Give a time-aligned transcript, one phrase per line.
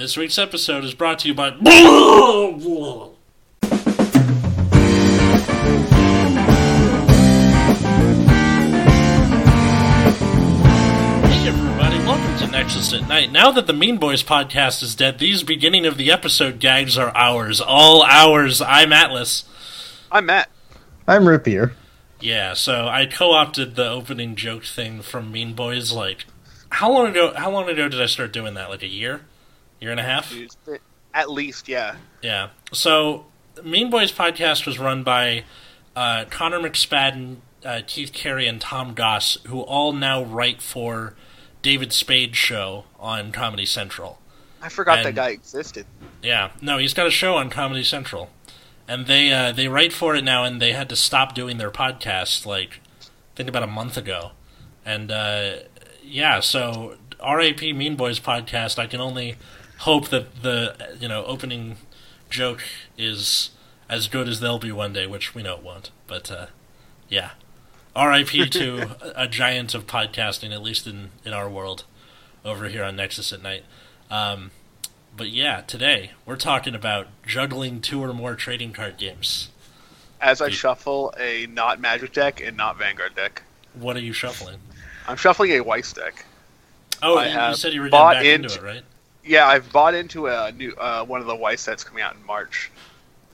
[0.00, 1.50] This week's episode is brought to you by.
[11.26, 13.30] Hey everybody, welcome to Nexus at Night.
[13.30, 17.14] Now that the Mean Boys podcast is dead, these beginning of the episode gags are
[17.14, 17.60] ours.
[17.60, 18.62] All ours.
[18.62, 19.44] I'm Atlas.
[20.10, 20.48] I'm Matt.
[21.06, 21.74] I'm Rapier.
[22.20, 25.92] Yeah, so I co-opted the opening joke thing from Mean Boys.
[25.92, 26.24] Like,
[26.70, 27.34] how long ago?
[27.36, 28.70] How long ago did I start doing that?
[28.70, 29.26] Like a year,
[29.80, 30.34] year and a half.
[31.12, 31.96] At least, yeah.
[32.22, 32.50] Yeah.
[32.72, 33.26] So,
[33.64, 35.44] Mean Boys podcast was run by
[35.96, 41.14] uh, Connor McSpadden, uh, Keith Carey, and Tom Goss, who all now write for
[41.62, 44.18] David Spade's show on Comedy Central.
[44.62, 45.86] I forgot that guy existed.
[46.22, 48.30] Yeah, no, he's got a show on Comedy Central,
[48.86, 51.70] and they uh, they write for it now, and they had to stop doing their
[51.70, 54.32] podcast like I think about a month ago,
[54.84, 55.52] and uh,
[56.02, 58.78] yeah, so RAP Mean Boys podcast.
[58.78, 59.36] I can only
[59.80, 61.76] hope that the you know opening
[62.28, 62.62] joke
[62.96, 63.50] is
[63.88, 66.46] as good as they'll be one day, which we know it won't, but uh,
[67.08, 67.30] yeah.
[67.96, 68.48] R.I.P.
[68.50, 71.84] to a giant of podcasting, at least in, in our world,
[72.44, 73.64] over here on Nexus at Night.
[74.10, 74.52] Um,
[75.16, 79.50] but yeah, today we're talking about juggling two or more trading card games.
[80.20, 80.54] As I Dude.
[80.54, 83.42] shuffle a not Magic deck and not Vanguard deck,
[83.74, 84.58] What are you shuffling?
[85.08, 86.24] I'm shuffling a Weiss deck.
[87.02, 88.82] Oh, I you, you have said you were getting bought back into, into- it, right?
[89.24, 92.24] Yeah, I've bought into a new uh, one of the Weiss sets coming out in
[92.24, 92.70] March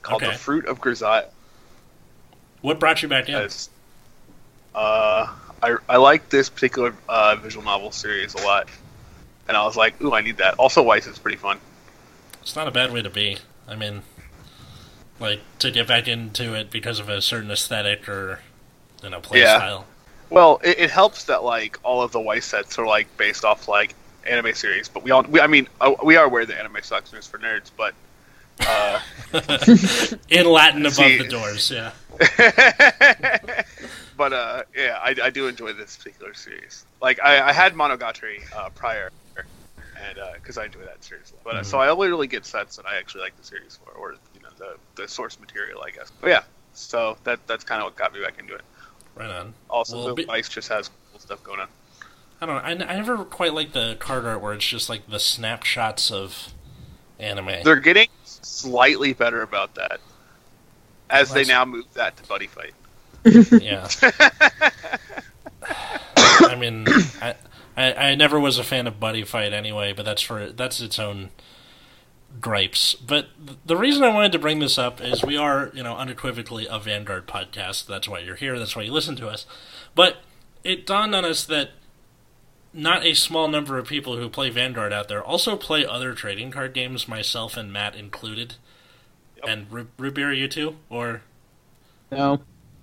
[0.01, 0.31] called Okay.
[0.33, 1.25] the Fruit of Grisaia.
[2.61, 3.35] What brought you back in?
[3.35, 3.69] As,
[4.75, 5.27] uh,
[5.63, 8.67] I I like this particular uh, visual novel series a lot,
[9.47, 10.55] and I was like, ooh, I need that.
[10.55, 11.59] Also, Weiss is pretty fun.
[12.41, 13.37] It's not a bad way to be.
[13.67, 14.03] I mean,
[15.19, 18.39] like to get back into it because of a certain aesthetic or
[19.03, 19.57] you know play Yeah.
[19.57, 19.85] style.
[20.29, 23.67] Well, it, it helps that like all of the Weiss sets are like based off
[23.67, 23.95] like
[24.27, 27.11] anime series, but we all we, I mean uh, we are aware that anime sucks
[27.11, 27.93] and is for nerds, but
[28.67, 28.99] uh,
[30.29, 31.91] In Latin above See- the doors, yeah.
[34.17, 36.85] but uh, yeah, I, I do enjoy this particular series.
[37.01, 41.63] Like I, I had Monogatari uh, prior, and because I enjoy that series, but uh,
[41.63, 44.41] so I only really get sets that I actually like the series for, or you
[44.41, 46.11] know the the source material, I guess.
[46.19, 46.43] But yeah,
[46.73, 48.61] so that that's kind of what got me back into it.
[49.15, 49.53] Right on.
[49.69, 51.67] Also, Well, the be- Weiss just has cool stuff going on.
[52.39, 52.61] I don't know.
[52.61, 56.11] I, n- I never quite like the card art where it's just like the snapshots
[56.11, 56.53] of
[57.19, 57.63] anime.
[57.63, 59.99] They're getting slightly better about that,
[61.09, 62.73] as they now move that to Buddy Fight.
[63.61, 63.87] Yeah.
[66.39, 66.85] I mean,
[67.21, 67.35] I,
[67.75, 70.99] I I never was a fan of Buddy Fight anyway, but that's for that's its
[70.99, 71.29] own
[72.39, 72.93] gripes.
[72.95, 75.95] But th- the reason I wanted to bring this up is we are, you know,
[75.97, 77.87] unequivocally a Vanguard podcast.
[77.87, 78.59] That's why you're here.
[78.59, 79.45] That's why you listen to us.
[79.95, 80.17] But
[80.63, 81.71] it dawned on us that
[82.77, 86.51] not a small number of people who play Vanguard out there also play other trading
[86.51, 88.55] card games, myself and Matt included.
[89.37, 89.45] Yep.
[89.47, 91.21] And Ru- Rubier, you too, or
[92.11, 92.39] No.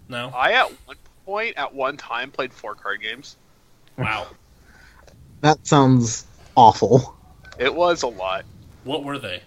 [0.09, 0.31] no?
[0.37, 3.37] I at one point, at one time, played four card games.
[3.97, 4.27] Wow.
[5.41, 6.27] That sounds
[6.57, 7.17] awful.
[7.59, 8.45] It was a lot.
[8.83, 9.43] What were they?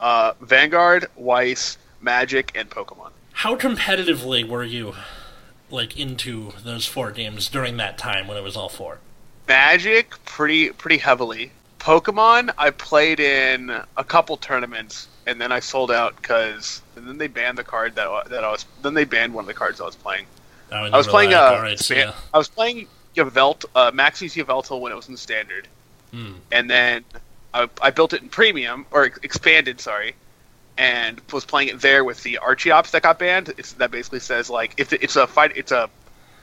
[0.00, 3.10] Uh, Vanguard, Weiss, Magic, and Pokemon.
[3.32, 4.94] How competitively were you,
[5.70, 8.98] like, into those four games during that time when it was all four?
[9.52, 11.50] Magic, pretty pretty heavily.
[11.78, 13.68] Pokemon, I played in
[13.98, 17.94] a couple tournaments, and then I sold out because, and then they banned the card
[17.96, 18.64] that I- that I was.
[18.80, 20.24] Then they banned one of the cards I was playing.
[20.70, 22.14] And I was playing uh, all right, so yeah.
[22.32, 25.68] I was playing Yveltal, uh, Maxie's Yveltal when it was in standard,
[26.12, 26.32] Hmm.
[26.50, 27.04] and then
[27.52, 30.14] I, I built it in premium or expanded, sorry,
[30.78, 33.52] and was playing it there with the Archeops that got banned.
[33.58, 35.90] It's, that basically says like if it's a fight, it's a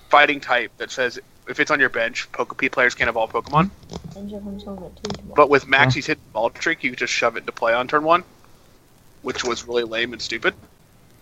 [0.09, 1.19] fighting type that says
[1.50, 3.72] if it's on your bench, Poke players can't evolve Pokemon.
[5.36, 8.24] But with Maxie's hidden ball trick, you just shove it into play on turn one,
[9.24, 10.54] which was really lame and stupid.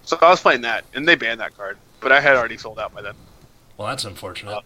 [0.03, 2.79] So I was playing that, and they banned that card, but I had already sold
[2.79, 3.13] out by then.
[3.77, 4.51] Well, that's unfortunate.
[4.51, 4.61] Uh,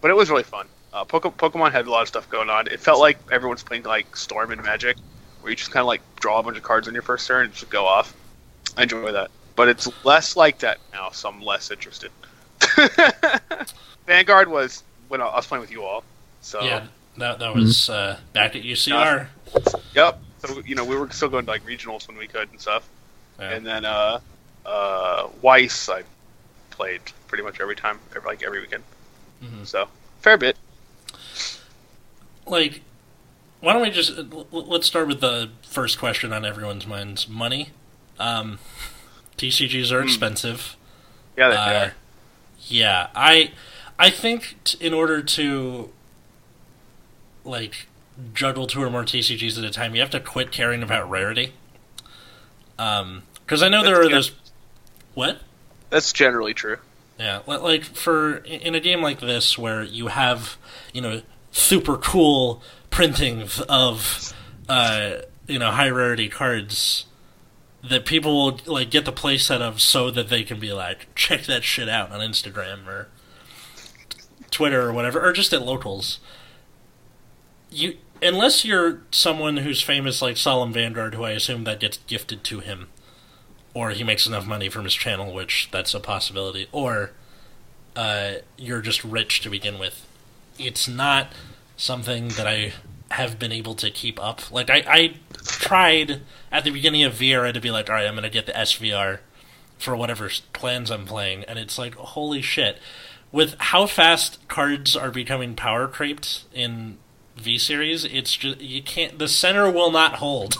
[0.00, 0.66] But it was really fun.
[0.92, 2.68] Uh, Poke- Pokemon had a lot of stuff going on.
[2.68, 4.96] It felt like everyone's playing like Storm and Magic,
[5.40, 7.46] where you just kind of like draw a bunch of cards on your first turn
[7.46, 8.14] and just go off.
[8.76, 12.10] I enjoy that, but it's less like that now, so I'm less interested.
[14.06, 16.04] Vanguard was when I was playing with you all.
[16.40, 16.86] So yeah,
[17.18, 19.28] that that was uh, back at UCR.
[19.94, 20.20] Yep.
[20.38, 22.88] So you know we were still going to like regionals when we could and stuff.
[23.38, 23.50] Yeah.
[23.50, 24.20] And then uh,
[24.66, 26.02] uh, Weiss I
[26.70, 28.82] played pretty much every time, every, like every weekend.
[29.42, 29.66] Mhm.
[29.66, 29.88] So
[30.20, 30.56] fair bit.
[32.46, 32.82] Like,
[33.60, 37.26] why don't we just l- l- let's start with the first question on everyone's minds:
[37.28, 37.70] money.
[38.18, 38.58] Um,
[39.38, 40.08] TCGs are Hmm.
[40.08, 40.76] expensive.
[41.36, 41.94] Yeah, they Uh, are.
[42.68, 43.52] yeah, I
[43.98, 45.90] I think t- in order to
[47.44, 47.86] like
[48.32, 51.54] juggle two or more TCGs at a time, you have to quit caring about rarity.
[52.78, 54.32] Um, because I know there are That's those.
[55.14, 55.40] What?
[55.90, 56.78] That's generally true.
[57.18, 60.56] Yeah, like for in a game like this where you have
[60.92, 62.60] you know super cool
[62.90, 64.34] printings of
[64.68, 67.04] uh, you know high rarity cards
[67.88, 71.44] that people will like get the playset of so that they can be like check
[71.44, 73.08] that shit out on Instagram or
[74.54, 76.18] Twitter or whatever or just at locals.
[77.70, 82.42] You unless you're someone who's famous like Solemn Vanguard, who I assume that gets gifted
[82.44, 82.88] to him
[83.74, 87.10] or he makes enough money from his channel, which that's a possibility, or
[87.96, 90.06] uh, you're just rich to begin with.
[90.58, 91.32] It's not
[91.76, 92.72] something that I
[93.10, 94.50] have been able to keep up.
[94.52, 95.14] Like I, I
[95.44, 96.20] tried
[96.52, 99.18] at the beginning of VR to be like, all right, I'm gonna get the SVR
[99.76, 102.78] for whatever s- plans I'm playing, and it's like, holy shit!
[103.34, 106.98] With how fast cards are becoming power creeped in
[107.36, 109.18] V series, it's just you can't.
[109.18, 110.54] The center will not hold.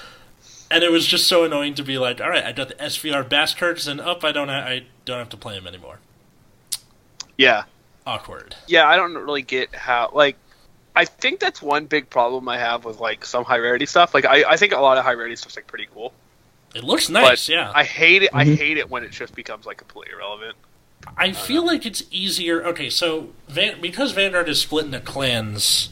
[0.70, 3.28] and it was just so annoying to be like, all right, I got the SVR
[3.28, 5.98] bass cards, and up, I don't, ha- I don't have to play them anymore.
[7.36, 7.64] Yeah.
[8.06, 8.56] Awkward.
[8.66, 10.36] Yeah, I don't really get how like
[10.96, 14.14] I think that's one big problem I have with like some high rarity stuff.
[14.14, 16.14] Like I, I think a lot of high rarity stuff's like pretty cool.
[16.74, 17.70] It looks nice, but yeah.
[17.74, 18.56] I hate it I Mhm.
[18.56, 20.56] hate it when it just becomes like completely irrelevant.
[21.16, 22.64] I feel like it's easier.
[22.64, 25.90] Okay, so Van, because Vanguard is split into clans,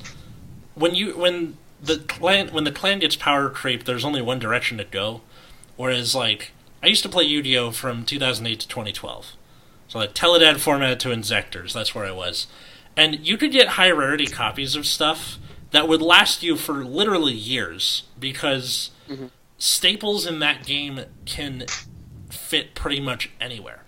[0.75, 4.79] when you when the clan when the clan gets power creep, there's only one direction
[4.79, 5.21] to go.
[5.77, 9.33] Whereas like I used to play Yu-Gi-Oh from 2008 to 2012,
[9.89, 11.73] so like Teledad formatted to Inzektors.
[11.73, 12.47] That's where I was,
[12.97, 15.39] and you could get high rarity copies of stuff
[15.71, 19.27] that would last you for literally years because mm-hmm.
[19.59, 21.65] staples in that game can
[22.31, 23.83] fit pretty much anywhere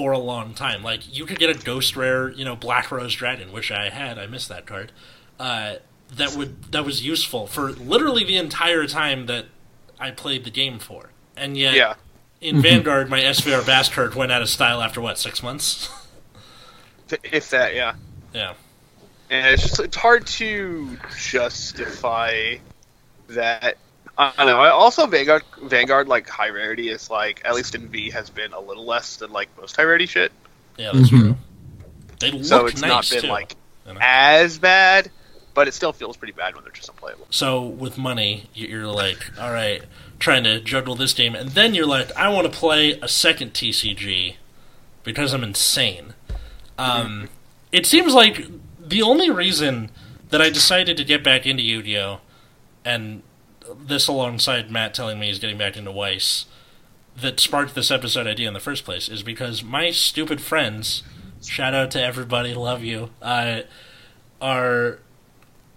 [0.00, 0.82] for a long time.
[0.82, 4.18] Like you could get a ghost rare, you know, Black Rose Dragon, which I had.
[4.18, 4.92] I missed that card.
[5.38, 5.74] Uh,
[6.16, 9.44] that would that was useful for literally the entire time that
[9.98, 11.10] I played the game for.
[11.36, 11.94] And yet, Yeah.
[12.40, 15.90] in Vanguard, my SVR Bass card went out of style after what six months.
[17.24, 17.96] If that, yeah.
[18.32, 18.54] yeah,
[19.28, 22.54] And it's just it's hard to justify
[23.28, 23.76] that
[24.20, 24.60] I don't know.
[24.60, 28.52] I- Also, Vanguard, Vanguard, like high rarity is like at least in V has been
[28.52, 30.32] a little less than like most high rarity shit.
[30.76, 31.20] yeah, that's Mhm.
[31.20, 31.36] true.
[32.20, 33.26] They look So it's nice not been too.
[33.28, 33.54] like
[33.86, 34.00] you know?
[34.02, 35.10] as bad,
[35.54, 37.26] but it still feels pretty bad when they're just unplayable.
[37.30, 39.82] So with money, you- you're like, all right,
[40.18, 43.52] trying to juggle this game, and then you're like, I want to play a second
[43.54, 44.36] TCG
[45.02, 46.14] because I'm insane.
[46.78, 47.28] Um,
[47.72, 48.46] it seems like
[48.78, 49.90] the only reason
[50.30, 52.20] that I decided to get back into Yu-Gi-Oh,
[52.84, 53.22] and
[53.78, 56.46] this alongside Matt telling me he's getting back into Weiss,
[57.16, 61.02] that sparked this episode idea in the first place is because my stupid friends,
[61.44, 63.60] shout out to everybody, love you, uh,
[64.40, 64.98] are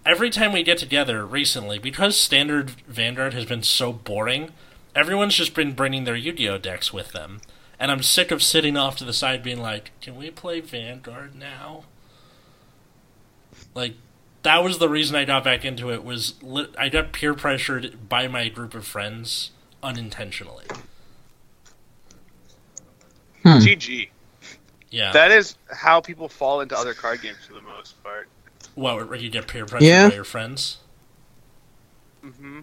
[0.06, 4.50] every time we get together recently, because standard Vanguard has been so boring,
[4.94, 7.40] everyone's just been bringing their Yu-Gi-Oh decks with them,
[7.78, 11.34] and I'm sick of sitting off to the side being like, "Can we play Vanguard
[11.34, 11.84] now?"
[13.74, 13.94] Like,
[14.44, 16.04] that was the reason I got back into it.
[16.04, 19.50] Was lit- I got peer pressured by my group of friends
[19.82, 20.64] unintentionally.
[23.42, 23.58] Hmm.
[23.58, 24.08] GG.
[24.90, 28.28] Yeah, That is how people fall into other card games for the most part.
[28.76, 30.08] what where you get peer pressured Yeah.
[30.08, 30.78] by your friends?
[32.24, 32.60] Mm-hmm.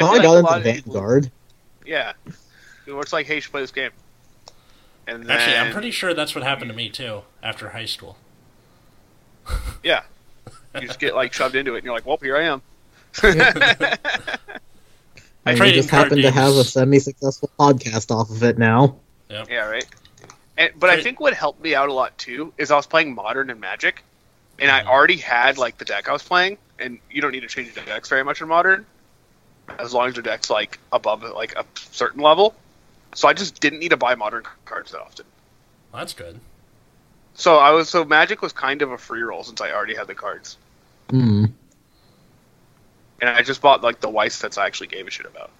[0.00, 1.30] Oh, I got into Vanguard.
[1.84, 2.12] yeah.
[2.86, 3.90] It's like, hey, you should play this game.
[5.06, 8.16] And then, Actually, I'm pretty sure that's what happened to me too after high school.
[9.82, 10.02] Yeah.
[10.74, 12.62] You just get like shoved into it, and you're like, well, here I am.
[15.46, 18.96] And we just card happen to have a semi-successful podcast off of it now.
[19.30, 19.86] Yeah, right.
[20.58, 23.14] And, but I think what helped me out a lot too is I was playing
[23.14, 24.04] Modern and Magic,
[24.58, 24.86] and I Mhm.
[24.88, 27.80] already had like the deck I was playing, and you don't need to change the
[27.80, 28.84] decks very much in Modern,
[29.78, 32.54] as long as your deck's like above like a certain level.
[33.14, 35.24] So I just didn't need to buy Modern cards that often.
[35.90, 36.38] Well, that's good.
[37.34, 40.06] So I was so Magic was kind of a free roll since I already had
[40.06, 40.56] the cards,
[41.08, 41.46] Hmm.
[43.20, 45.50] and I just bought like the Weiss sets I actually gave a shit about.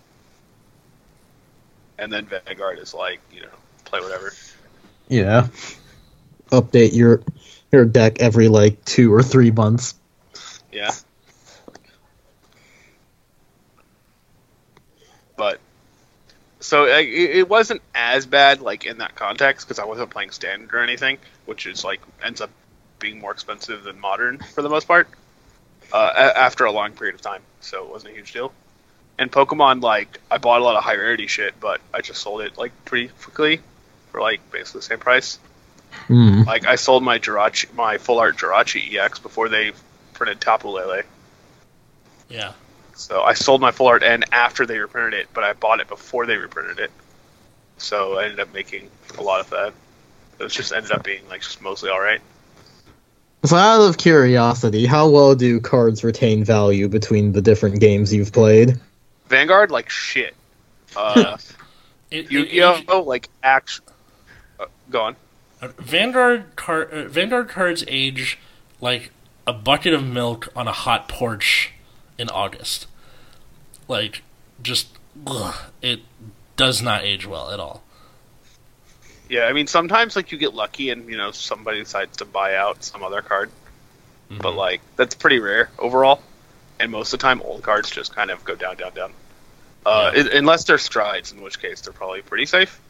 [1.99, 3.49] And then Vanguard is like you know
[3.85, 4.33] play whatever.
[5.09, 5.49] Yeah.
[6.51, 7.23] Update your
[7.73, 9.95] your deck every like two or three months.
[10.73, 10.93] Yeah.
[15.37, 15.59] But
[16.61, 20.73] so it, it wasn't as bad like in that context because I wasn't playing standard
[20.75, 22.51] or anything, which is like ends up
[22.99, 25.09] being more expensive than modern for the most part.
[25.93, 28.53] Uh, a- after a long period of time, so it wasn't a huge deal.
[29.19, 32.43] And Pokemon, like I bought a lot of high rarity shit, but I just sold
[32.43, 33.61] it like pretty quickly
[34.13, 35.39] for like basically the same price.
[36.07, 36.43] Hmm.
[36.43, 39.73] Like I sold my Jirachi, my full art Jirachi EX before they
[40.13, 41.03] reprinted Tapu Lele.
[42.29, 42.53] Yeah.
[43.01, 45.89] So I sold my full art N after they reprinted it, but I bought it
[45.89, 46.91] before they reprinted it.
[47.79, 49.73] So I ended up making a lot of that.
[50.39, 52.21] It was just ended up being like just mostly all right.
[53.47, 58.33] So out of curiosity, how well do cards retain value between the different games you've
[58.33, 58.79] played?
[59.29, 60.35] Vanguard, like shit.
[60.97, 61.39] Uh,
[62.11, 63.81] It, it- Yu-Gi-Oh, like act.
[64.59, 65.17] Uh, go on.
[65.63, 68.37] Uh, Vanguard car- uh, Vanguard cards age
[68.81, 69.11] like
[69.47, 71.73] a bucket of milk on a hot porch
[72.21, 72.87] in August.
[73.89, 74.23] Like,
[74.63, 74.89] just
[75.27, 76.01] ugh, it
[76.57, 77.83] does not age well at all.
[79.29, 82.57] Yeah, I mean sometimes like you get lucky and you know somebody decides to buy
[82.57, 83.51] out some other card,
[84.29, 86.21] but like that's pretty rare overall.
[86.79, 89.13] And most of the time, old cards just kind of go down, down, down.
[89.87, 90.23] Uh, Yeah.
[90.25, 92.81] i- unless they're strides, in which case they're probably pretty safe.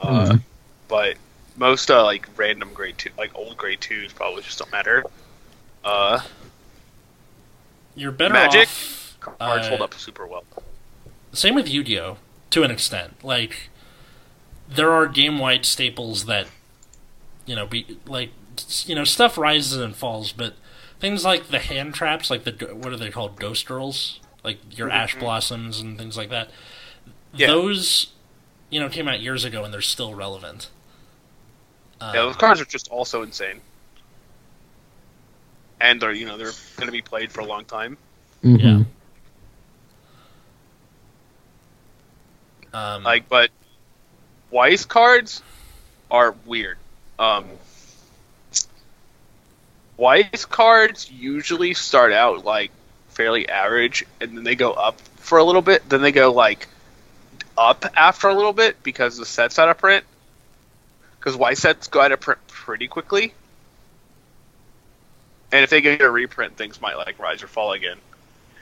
[0.00, 0.42] Uh, Mhm.
[0.88, 1.16] But
[1.56, 5.04] most uh, like random grade two, like old grade twos, probably just don't matter.
[7.96, 8.68] You're better Magic?
[8.68, 9.16] off.
[9.20, 10.44] cards Uh, hold up super well.
[11.32, 12.18] Same with Yu-Gi-Oh
[12.50, 13.24] to an extent.
[13.24, 13.70] Like
[14.68, 16.46] there are game-wide staples that
[17.46, 18.30] you know be like
[18.84, 20.54] you know stuff rises and falls, but
[21.00, 24.90] things like the hand traps, like the what are they called, ghost girls, like your
[24.90, 26.50] ash blossoms and things like that.
[27.34, 27.48] Yeah.
[27.48, 28.12] Those
[28.70, 30.70] you know came out years ago and they're still relevant.
[32.00, 33.60] Um, Yeah, those cards are just also insane,
[35.80, 37.96] and they're you know they're going to be played for a long time.
[38.42, 38.86] Mhm.
[42.72, 42.94] Yeah.
[42.94, 43.50] um, Like, but
[44.50, 45.42] Weiss cards
[46.10, 46.78] are weird.
[47.18, 47.46] Um,
[49.96, 52.70] Weiss cards usually start out like
[53.08, 55.88] fairly average, and then they go up for a little bit.
[55.88, 56.68] Then they go like
[57.56, 60.04] up after a little bit because the sets out of print.
[61.18, 63.32] Because Weiss sets go out of print pretty quickly,
[65.52, 67.98] and if they get a reprint, things might like rise or fall again.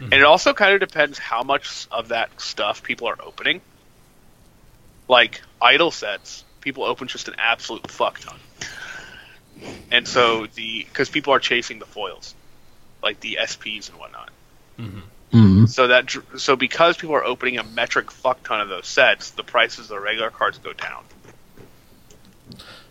[0.00, 0.04] Mhm.
[0.04, 3.60] And it also kind of depends how much of that stuff people are opening
[5.08, 8.38] like idle sets, people open just an absolute fuck ton.
[9.90, 12.34] And so the because people are chasing the foils,
[13.02, 14.30] like the SPs and whatnot.
[14.78, 15.02] mhm.
[15.32, 15.68] Mhm.
[15.68, 19.42] So that so because people are opening a metric fuck ton of those sets, the
[19.44, 21.04] prices of the regular cards go down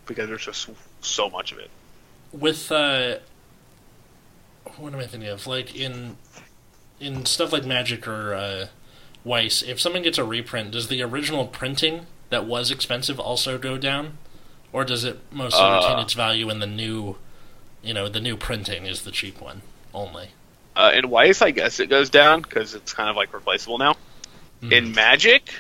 [0.05, 0.69] because there's just
[1.01, 1.69] so much of it.
[2.31, 3.17] with uh
[4.77, 5.48] what am I thinking of?
[5.48, 6.17] Like in
[7.00, 8.67] in stuff like Magic or uh,
[9.24, 13.77] Weiss, if someone gets a reprint, does the original printing that was expensive also go
[13.77, 14.17] down,
[14.72, 15.75] or does it mostly Uh.
[15.77, 17.17] retain its value in the new,
[17.84, 19.62] you know, the new printing is the cheap one
[19.93, 20.29] only?
[20.75, 23.96] Uh, in Weiss, I guess it goes down because it's kind of like replaceable now.
[24.72, 25.53] In Magic,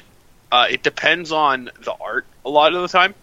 [0.49, 3.13] uh, it depends on the art a lot of the time.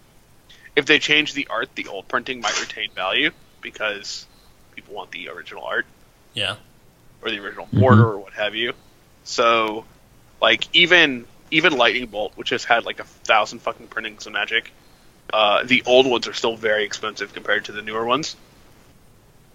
[0.75, 4.27] If they change the art, the old printing might retain value because
[4.75, 5.85] people want the original art
[6.33, 6.55] Yeah,
[7.21, 8.73] or the original border or what have you.
[9.23, 9.85] So,
[10.41, 14.71] like even even Lightning Bolt, which has had like a thousand fucking printings of Magic,
[15.33, 18.35] uh, the old ones are still very expensive compared to the newer ones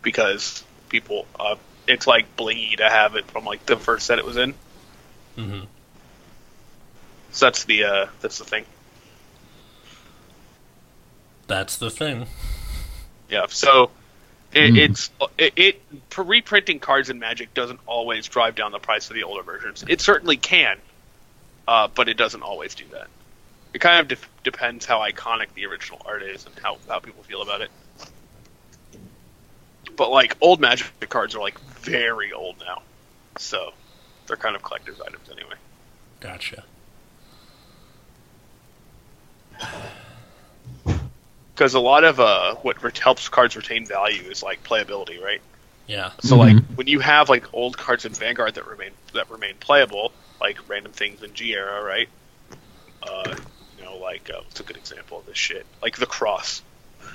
[0.03, 1.57] because people uh,
[1.87, 4.55] it's like blingy to have it from like the first set it was in.
[5.37, 5.65] Mm-hmm.
[7.33, 8.65] So that's the uh, that's the thing.
[11.47, 12.27] that's the thing.
[13.31, 13.47] Yeah.
[13.49, 13.91] So
[14.57, 14.77] it, Hmm.
[14.77, 15.83] it's it, it
[16.17, 19.85] reprinting cards in Magic doesn't always drive down the price of the older versions.
[19.89, 20.79] It certainly can,
[21.69, 23.09] uh, but it doesn't always do that.
[23.75, 27.23] It kind of de- depends how iconic the original art is and how how people
[27.23, 27.71] feel about it.
[29.97, 32.83] But like old Magic cards are like very old now,
[33.39, 33.73] so
[34.27, 35.55] they're kind of collector's items anyway.
[36.21, 36.65] Gotcha.
[41.57, 45.41] Because a lot of uh, what ret- helps cards retain value is like playability, right?
[45.87, 46.11] Yeah.
[46.21, 46.39] So Mhm.
[46.39, 50.59] like when you have like old cards in Vanguard that remain that remain playable, like
[50.69, 52.11] random things in G era, right?
[53.03, 53.37] Uh,
[53.79, 55.65] you know, like uh, what's a good example of this shit?
[55.83, 56.61] Like the cross,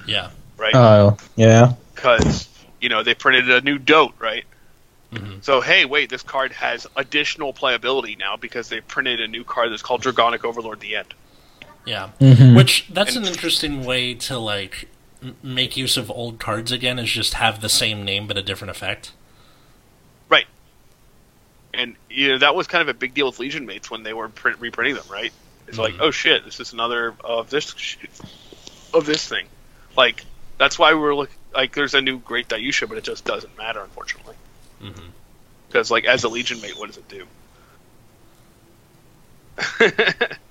[0.08, 0.32] Yeah.
[0.58, 0.76] right?
[0.76, 1.74] Oh, yeah.
[1.94, 4.46] Because you know they printed a new Dote, right?
[5.12, 9.44] hmm So hey, wait, this card has additional playability now because they printed a new
[9.44, 11.14] card that's called Dragonic Overlord: The End.
[11.86, 12.10] Yeah.
[12.20, 12.56] Mhm.
[12.56, 14.88] Which that's an interesting way to like
[15.24, 17.00] m- make use of old cards again.
[17.00, 19.12] Is just have the same name but a different effect.
[20.30, 20.46] Right.
[21.74, 24.14] And you know that was kind of a big deal with Legion mates when they
[24.14, 25.32] were print, reprinting them, right?
[25.68, 26.02] It's like, Mhm.
[26.02, 27.98] oh shit, this is another of this sh-
[28.94, 29.48] of this thing.
[29.98, 30.24] Like
[30.58, 31.36] that's why we were looking.
[31.54, 34.36] Like, there's a new Great Daiyusha, but it just doesn't matter, unfortunately,
[34.80, 34.92] hmm
[35.68, 37.26] because like as a Legion mate, what does it do?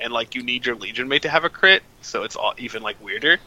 [0.00, 2.82] and like you need your Legion mate to have a crit, so it's all even
[2.82, 3.38] like weirder.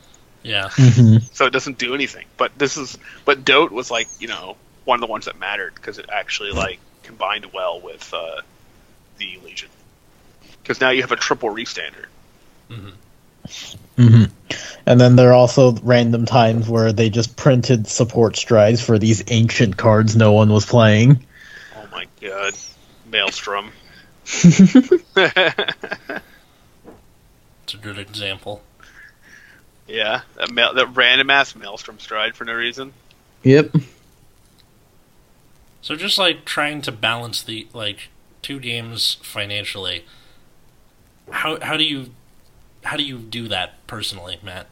[0.43, 0.69] Yeah.
[0.69, 1.23] Mhm.
[1.33, 2.25] So it doesn't do anything.
[2.37, 5.73] But this is but Dote was like you know one of the ones that mattered
[5.75, 8.41] because it actually like combined well with uh,
[9.17, 9.69] the Legion.
[10.61, 12.05] Because now you have a triple restander.
[12.69, 14.23] hmm
[14.85, 19.23] And then there are also random times where they just printed support strides for these
[19.27, 21.25] ancient cards no one was playing.
[21.75, 22.53] Oh my god,
[23.09, 23.71] Maelstrom.
[27.73, 28.61] It's a good example.
[29.87, 32.93] yeah, that, mail, that random ass Maelstrom stride for no reason.
[33.41, 33.75] Yep.
[35.81, 38.09] So just like trying to balance the like
[38.43, 40.05] two games financially.
[41.31, 42.11] How how do you
[42.83, 44.67] how do you do that personally, Matt?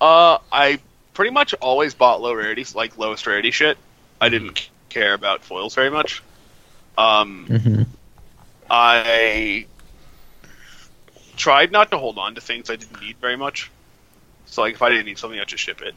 [0.00, 0.78] Uh, I
[1.14, 3.76] pretty much always bought low rarity, like lowest rarity shit.
[4.20, 6.22] I didn't care about foils very much.
[6.96, 7.82] Um, hmm
[8.70, 9.66] I
[11.36, 13.70] tried not to hold on to things I didn't need very much.
[14.46, 15.94] So, like, if I didn't need something, I'd just ship it.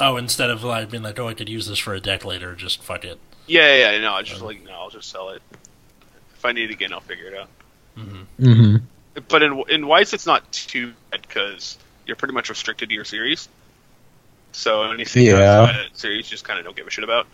[0.00, 2.54] Oh, instead of like being like, oh, I could use this for a deck later,
[2.54, 3.18] just fuck it.
[3.46, 5.40] Yeah, yeah, yeah no, I just like, no, I'll just sell it.
[6.34, 7.48] If I need it again, I'll figure it out.
[7.94, 8.76] hmm hmm
[9.28, 13.04] But in in Weiss, it's not too bad because you're pretty much restricted to your
[13.04, 13.48] series.
[14.52, 15.60] So anything Yeah.
[15.60, 17.26] outside of that series, you just kind of don't give a shit about.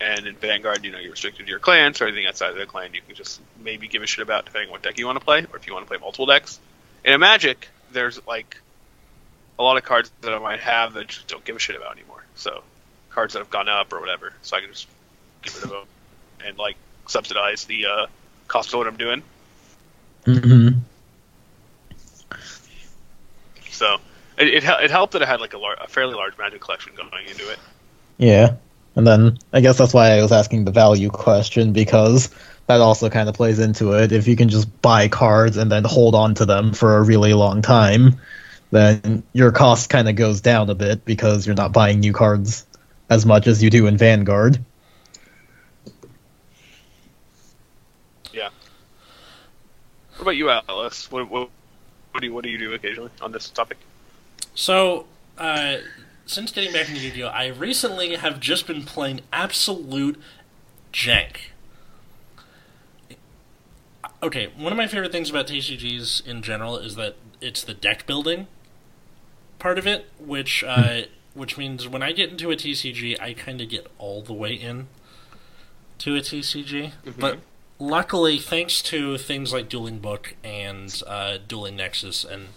[0.00, 2.66] And in Vanguard, you know, you're restricted to your clan, so anything outside of the
[2.66, 5.18] clan, you can just maybe give a shit about depending on what deck you want
[5.18, 6.60] to play, or if you want to play multiple decks.
[7.04, 8.58] And in Magic, there's like
[9.58, 11.76] a lot of cards that I might have that I just don't give a shit
[11.76, 12.22] about anymore.
[12.34, 12.62] So
[13.10, 14.86] cards that have gone up or whatever, so I can just
[15.42, 15.84] get rid of them
[16.44, 16.76] and like
[17.06, 18.06] subsidize the uh,
[18.48, 19.22] cost of what I'm doing.
[20.26, 20.68] hmm
[23.70, 23.96] So
[24.36, 26.92] it it, it helped that I had like a, lar- a fairly large Magic collection
[26.94, 27.58] going into it.
[28.18, 28.56] Yeah.
[28.96, 32.30] And then I guess that's why I was asking the value question because
[32.66, 34.10] that also kind of plays into it.
[34.10, 37.34] If you can just buy cards and then hold on to them for a really
[37.34, 38.18] long time,
[38.70, 42.66] then your cost kind of goes down a bit because you're not buying new cards
[43.08, 44.58] as much as you do in Vanguard.
[48.32, 48.48] Yeah.
[50.14, 51.10] What about you, Alice?
[51.10, 51.50] What, what,
[52.12, 53.76] what do you what do you do occasionally on this topic?
[54.54, 55.06] So,
[55.38, 55.76] uh,
[56.26, 60.20] since getting back into Yu-Gi-Oh, I recently have just been playing absolute
[60.92, 61.36] jank.
[64.22, 68.06] Okay, one of my favorite things about TCGs in general is that it's the deck
[68.06, 68.46] building
[69.58, 71.02] part of it, which uh,
[71.34, 74.54] which means when I get into a TCG, I kind of get all the way
[74.54, 74.88] in
[75.98, 76.92] to a TCG.
[77.18, 77.40] But
[77.78, 82.48] luckily, thanks to things like Dueling Book and uh, Dueling Nexus and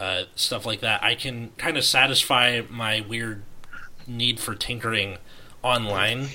[0.00, 3.42] uh, stuff like that, I can kind of satisfy my weird
[4.06, 5.18] need for tinkering
[5.62, 6.28] online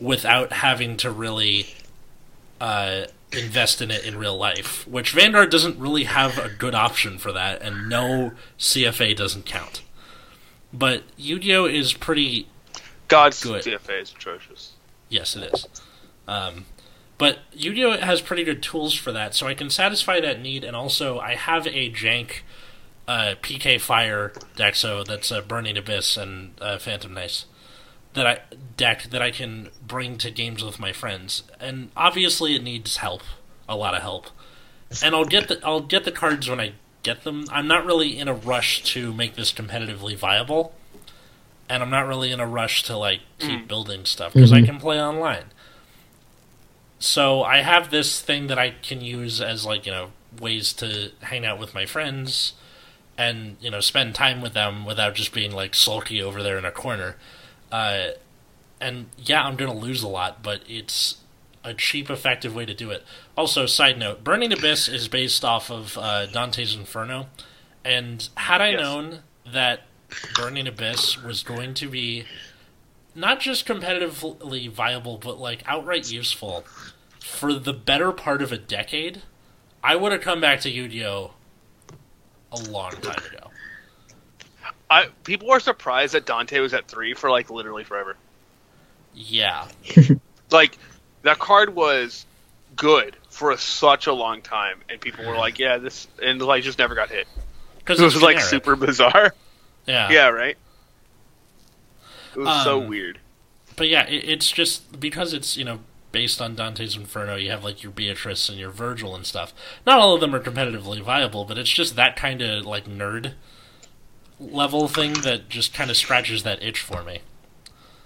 [0.00, 1.66] without having to really
[2.60, 4.86] uh, invest in it in real life.
[4.86, 9.82] Which Vanguard doesn't really have a good option for that, and no CFA doesn't count.
[10.72, 12.48] But Yu-Gi-Oh is pretty
[13.08, 13.62] God's Good.
[13.62, 14.72] CFA is atrocious.
[15.10, 15.66] Yes, it is.
[16.26, 16.64] Um,
[17.18, 20.74] but Yu-Gi-Oh has pretty good tools for that, so I can satisfy that need, and
[20.74, 22.40] also I have a jank
[23.08, 27.46] uh, PK Fire deck, so that's a Burning Abyss and uh, Phantom Knights
[28.14, 28.40] that I
[28.76, 33.22] deck that I can bring to games with my friends, and obviously it needs help,
[33.68, 34.28] a lot of help,
[35.02, 37.44] and I'll get the I'll get the cards when I get them.
[37.50, 40.74] I'm not really in a rush to make this competitively viable.
[41.68, 44.78] And I'm not really in a rush to like keep building stuff because I can
[44.78, 45.44] play online.
[46.98, 51.12] So I have this thing that I can use as like you know ways to
[51.22, 52.52] hang out with my friends
[53.18, 56.64] and you know spend time with them without just being like sulky over there in
[56.64, 57.16] a corner.
[57.70, 58.08] Uh,
[58.80, 61.16] and yeah, I'm gonna lose a lot, but it's
[61.64, 63.04] a cheap, effective way to do it.
[63.36, 67.28] Also, side note: Burning Abyss is based off of uh, Dante's Inferno,
[67.84, 68.80] and had I Yes.
[68.80, 69.18] known
[69.50, 69.82] that
[70.34, 72.24] Burning Abyss was going to be
[73.14, 76.64] not just competitively viable, but like outright useful
[77.20, 79.22] for the better part of a decade,
[79.84, 81.32] I would have come back to Yu-Gi-Oh
[82.52, 83.50] a long time ago.
[84.90, 88.16] I people were surprised that Dante was at three for like literally forever.
[89.14, 89.68] Yeah,
[90.50, 90.76] Like
[91.22, 92.24] that card was
[92.76, 96.78] good for such a long time, and people were like, "Yeah, this," and like just
[96.78, 97.26] never got hit.
[97.78, 99.34] because It was like super bizarre.
[99.86, 100.56] Yeah, Yeah, right.
[102.34, 103.18] It was so Um, weird.
[103.76, 105.80] but yeah, it, it's just because it's you know
[106.12, 107.36] based on Dante's Inferno.
[107.36, 109.52] You have like your Beatrice and your Virgil and stuff.
[109.86, 113.32] Not all of them are competitively viable, but it's just that kind of like nerd
[114.38, 117.20] level thing that just kind of scratches that itch for me.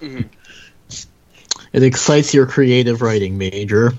[0.01, 3.93] It excites your creative writing major.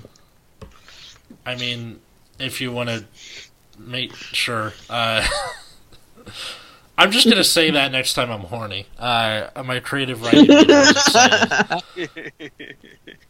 [1.44, 2.00] I mean,
[2.38, 3.04] if you want to
[3.78, 4.72] make sure.
[4.88, 5.26] Uh,
[6.98, 8.86] I'm just gonna say that next time I'm horny.
[8.98, 12.50] Uh, my creative writing, team is excited.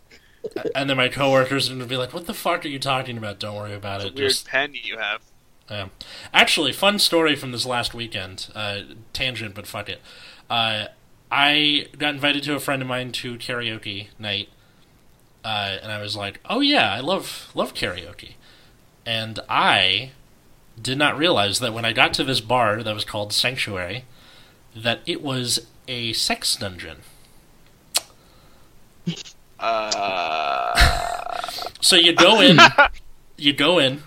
[0.74, 3.38] and then my coworkers are gonna be like, "What the fuck are you talking about?
[3.38, 5.22] Don't worry about it." Weird Just pen you have.
[5.70, 5.88] yeah.
[6.32, 8.48] Actually, fun story from this last weekend.
[8.54, 8.80] Uh,
[9.12, 10.00] tangent, but fuck it.
[10.48, 10.86] Uh,
[11.30, 14.48] I got invited to a friend of mine to karaoke night,
[15.44, 18.34] uh, and I was like, "Oh yeah, I love love karaoke,"
[19.04, 20.12] and I
[20.80, 24.04] did not realize that when I got to this bar that was called Sanctuary,
[24.74, 26.98] that it was a sex dungeon.
[29.58, 30.74] Uh,
[31.80, 32.58] So you go in,
[33.36, 34.02] you go in.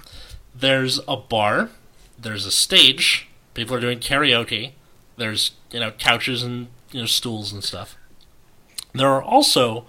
[0.54, 1.70] There's a bar.
[2.20, 3.28] There's a stage.
[3.54, 4.74] People are doing karaoke.
[5.18, 7.96] There's you know couches and you know stools and stuff.
[8.94, 9.86] There are also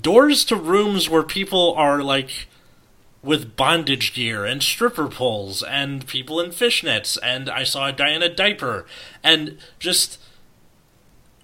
[0.00, 2.46] doors to rooms where people are like
[3.22, 8.10] with bondage gear and stripper poles and people in fishnets and I saw a guy
[8.10, 8.86] in a diaper
[9.24, 10.18] and just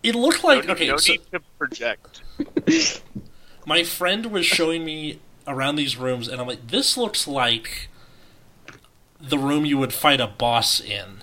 [0.02, 2.22] it looked like no, okay no so- need to project.
[3.64, 7.88] my friend was showing me around these rooms, and I'm like, this looks like
[9.20, 11.22] the room you would fight a boss in.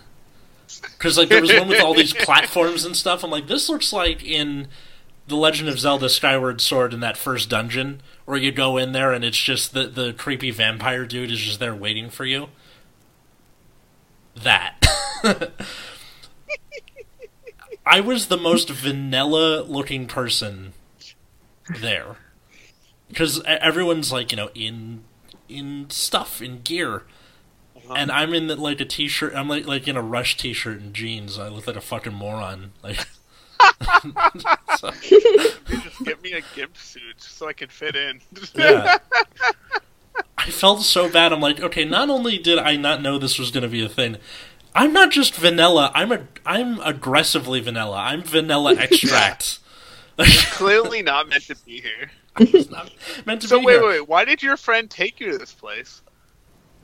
[0.82, 3.24] Because like there was one with all these platforms and stuff.
[3.24, 4.68] I'm like, this looks like in
[5.28, 9.12] the Legend of Zelda: Skyward Sword in that first dungeon, where you go in there
[9.12, 12.50] and it's just the the creepy vampire dude is just there waiting for you.
[14.36, 14.86] That.
[17.86, 20.74] I was the most vanilla looking person
[21.82, 22.18] there
[23.10, 25.04] because everyone's like you know in
[25.48, 27.04] in stuff in gear.
[27.76, 27.94] Uh-huh.
[27.96, 30.94] And i'm in the, like a t-shirt i'm like like in a rush t-shirt and
[30.94, 31.38] jeans.
[31.40, 32.72] I look like a fucking moron.
[32.84, 32.98] Like
[34.78, 38.22] so, Just get me a gimp suit so I can fit in.
[38.56, 38.98] yeah.
[40.38, 41.34] I felt so bad.
[41.34, 43.90] I'm like okay not only did i not know this was going to be a
[43.90, 44.18] thing
[44.76, 47.98] i'm not just vanilla i'm a i'm aggressively vanilla.
[47.98, 49.60] I'm vanilla extract.
[50.52, 52.12] Clearly not meant to be here.
[52.40, 52.92] It's not
[53.26, 53.84] meant to So be wait, here.
[53.84, 54.08] wait, wait.
[54.10, 56.02] Why did your friend take you to this place?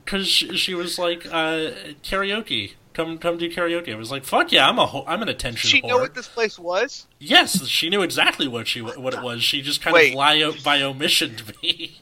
[0.04, 1.72] because she, she was like uh,
[2.04, 2.74] karaoke.
[2.94, 3.92] Come, come do karaoke.
[3.92, 5.88] I was like, fuck yeah, I'm a, ho- I'm an attention She whore.
[5.90, 7.08] know what this place was?
[7.20, 9.44] yes, she knew exactly what she what it was.
[9.44, 10.10] She just kind Wait.
[10.12, 12.00] of lie out by omission to me.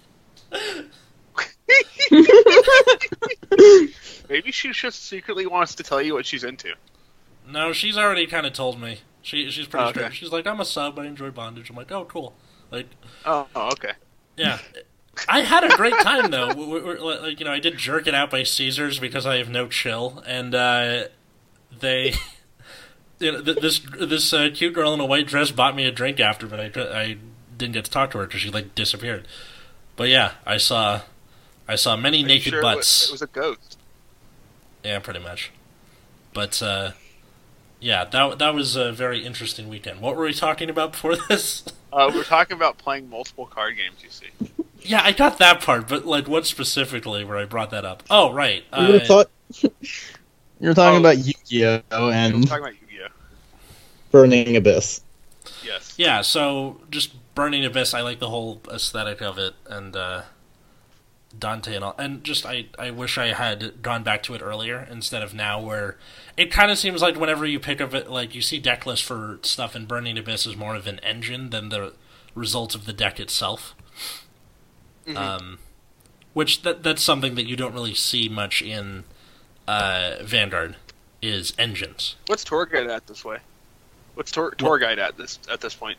[4.30, 6.74] Maybe she just secretly wants to tell you what she's into.
[7.50, 9.00] no, she's already kind of told me.
[9.22, 10.00] She she's pretty Oh, okay.
[10.02, 10.13] straight.
[10.13, 11.00] She's like, I'm a sub.
[11.00, 11.70] I enjoy bondage.
[11.70, 12.34] I'm like, oh, cool.
[12.74, 12.88] Like,
[13.26, 13.92] Oh, okay.
[14.36, 14.60] yeah.
[15.30, 16.54] I had a great time though.
[16.54, 19.48] We, we, like you know, I did jerk it out by Caesars because I have
[19.50, 21.04] no chill, and uh,
[21.80, 22.16] they,
[23.20, 25.92] you know, th- this this uh, cute girl in a white dress bought me a
[25.92, 27.18] drink after, but I I
[27.56, 29.28] didn't get to talk to her because she like disappeared.
[29.96, 31.02] But yeah, I saw
[31.68, 33.02] I saw many Are naked sure it butts.
[33.04, 33.78] was- It was a ghost.
[34.84, 35.52] Yeah, pretty much.
[36.34, 36.92] But uh,
[37.80, 40.02] yeah, that that was a very interesting weekend.
[40.02, 41.64] What were we talking about before this?
[41.93, 43.97] Uh, we're talking about playing multiple card games.
[44.03, 44.27] You see,
[44.82, 48.01] yeah, I got that part, but like, what specifically where I brought that up?
[48.10, 48.63] Oh, right.
[48.77, 49.25] You were, Uh, ta-
[49.62, 50.99] you were talking Oh.
[50.99, 53.08] about Yu-Gi-Oh and we're and talking about Yu-Gi-Oh.
[54.12, 55.01] Burning Abyss.
[55.63, 55.93] Yes.
[55.97, 60.23] yeah, so just Burning Abyss, I like the whole aesthetic of it, and uh,
[61.38, 64.88] Dante and all, and just I I wish I had gone back to it earlier
[64.89, 65.98] instead of now, where
[66.38, 69.06] it kind of seems like whenever you pick up it, like you see deck lists
[69.06, 71.93] for stuff, and Burning Abyss is more of an engine than the
[72.36, 73.76] result of the deck itself.
[75.08, 75.17] Mhm.
[75.17, 75.60] Um,
[76.34, 79.04] which that that's something that you don't really see much in
[79.67, 80.76] uh, Vanguard
[81.22, 82.15] is engines.
[82.28, 83.39] What's tour guide at this way?
[84.15, 85.98] What's tour, tour guide at this at this point?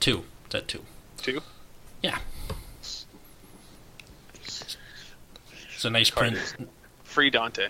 [0.00, 0.84] Two, it's at two.
[1.22, 1.40] Two.
[2.02, 2.18] Yeah.
[5.86, 6.38] A nice print.
[7.04, 7.68] Free Dante.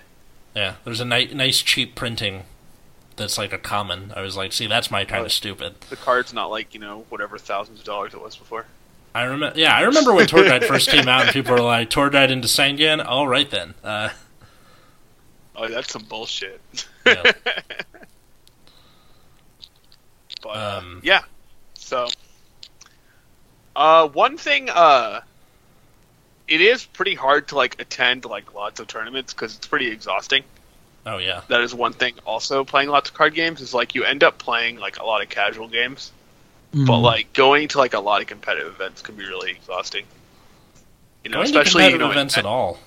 [0.55, 2.43] Yeah, there's a ni- nice cheap printing
[3.17, 4.13] that's like a common.
[4.17, 5.27] I was like, see, that's my kind Oh.
[5.27, 5.81] of stupid.
[5.91, 8.67] The card's not like you know whatever thousands of dollars it was before.
[9.15, 9.59] I remember.
[9.59, 12.31] Yeah, I remember when Tour Guide first came out, and people were like, "Tour Guide
[12.31, 13.75] into Sangan." All right then.
[13.85, 14.11] Uh,
[15.59, 16.61] Oh, that's some bullshit.
[17.07, 17.23] Yeah.
[20.43, 21.23] but Um, yeah,
[21.75, 22.09] so
[23.75, 25.21] uh, one thing, uh,
[26.49, 30.45] it is pretty hard to like attend like lots of tournaments because it's pretty exhausting.
[31.07, 31.43] oh yeah.
[31.49, 32.15] That is one thing.
[32.25, 35.23] Also, playing lots of card games is like you end up playing like a lot
[35.23, 36.13] of casual games,
[36.75, 36.87] Mm.
[36.87, 40.05] but like going to like a lot of competitive events can be really exhausting.
[41.25, 42.79] You know, Going to especially you competitive know, in- events at all.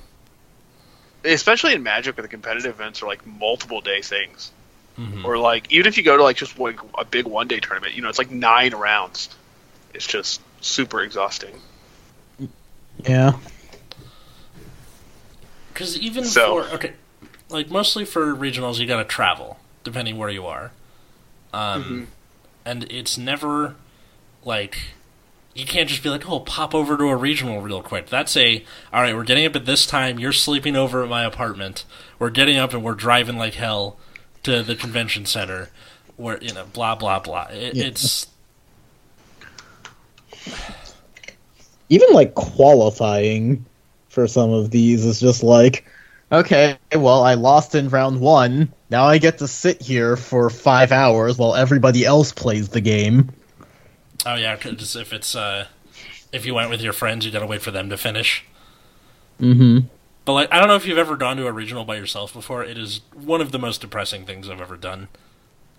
[1.23, 4.51] especially in Magic, where the competitive events are like multiple day things.
[4.97, 5.23] Mhm.
[5.23, 7.93] or like even if you go to like just like a big one day tournament,
[7.93, 9.29] you know, it's like nine rounds.
[9.93, 11.53] It's just super exhausting.
[13.05, 13.33] Yeah.
[15.73, 16.93] Because even So- for okay,
[17.49, 20.71] like mostly for regionals, you got to travel, depending where you are.
[21.53, 22.07] Um, Mhm.
[22.65, 23.75] and it's never
[24.43, 24.77] like
[25.55, 28.63] you can't just be like, "Oh, pop over to a regional real quick." That's a
[28.93, 29.15] all right.
[29.15, 30.19] We're getting up at this time.
[30.19, 31.85] You're sleeping over at my apartment.
[32.19, 33.97] We're getting up and we're driving like hell
[34.43, 35.69] to the convention center.
[36.17, 37.47] Where you know, blah blah blah.
[37.51, 37.85] It, Yeah.
[37.85, 38.27] It's
[41.89, 43.65] even like qualifying
[44.09, 45.85] for some of these is just like
[46.31, 50.91] okay well i lost in round one now i get to sit here for five
[50.91, 53.29] hours while everybody else plays the game
[54.25, 55.67] oh yeah, because if it's uh,
[56.31, 58.45] if you went with your friends, you got to wait for them to finish.
[59.39, 59.87] mm-hmm
[60.25, 62.63] But like, I don't know if you've ever gone to a regional by yourself before.
[62.63, 65.07] It is one of the most depressing things I've ever done.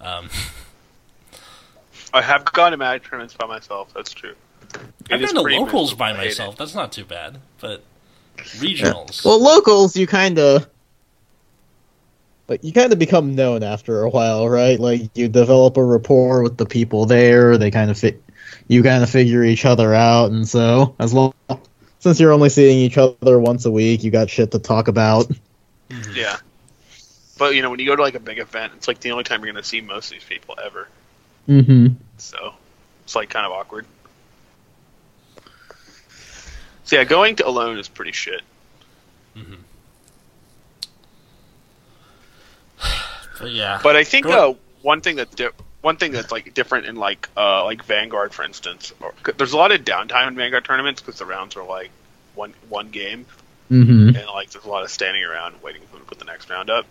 [0.00, 0.30] Um,
[2.12, 3.92] I have gone to Magic tournaments by myself.
[3.94, 4.34] That's true.
[4.74, 6.16] It I've is been to locals by I it.
[6.16, 6.56] myself.
[6.56, 7.38] That's not too bad.
[7.61, 7.83] But
[8.37, 10.66] regionals, well locals you kind of
[12.48, 16.42] like you kind of become known after a while right like you develop a rapport
[16.42, 18.22] with the people there they kind of fit
[18.66, 21.35] you kind of figure each other out and so as long
[21.98, 25.30] since you're only seeing each other once a week you got shit to talk about
[25.90, 26.14] Mhm.
[26.16, 26.37] Yeah.
[27.38, 29.24] But you know, when you go to like a big event, it's like the only
[29.24, 30.88] time you're going to see most of these people ever.
[31.48, 32.54] mm-hmm So
[33.04, 33.87] it's like kind of awkward.
[36.90, 38.40] So yeah, going to alone is pretty shit.
[43.38, 45.50] but yeah, But I think uh, one thing that's di-
[45.83, 49.53] one thing that's like different in like uh, like Vanguard, for instance, or, 'cause there's
[49.53, 51.90] a lot of downtime in Vanguard tournaments because the rounds are like
[52.35, 53.24] one one game,
[53.70, 56.24] mm-hmm and like there's a lot of standing around waiting for them to put the
[56.24, 56.87] next round up.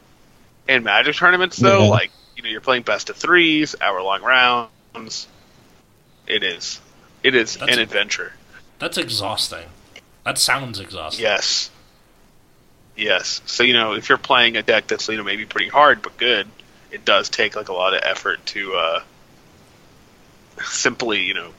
[0.69, 1.89] In Magic tournaments, though, Yeah.
[1.89, 5.27] like you know, you're playing best of threes, hour long rounds.
[6.25, 6.79] It is,
[7.21, 8.31] it is That's- an adventure.
[8.79, 9.65] that's exhausting.
[10.29, 11.23] That sounds exhausting.
[11.23, 11.71] Yes.
[12.95, 13.41] Yes.
[13.47, 16.17] So you know, if you're playing a deck that's you know maybe pretty hard but
[16.17, 16.47] good,
[16.91, 19.01] it does take like a lot of effort to uh,
[20.63, 21.49] simply you know